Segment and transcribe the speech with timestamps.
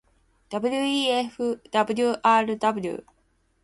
[0.49, 2.95] wefwrw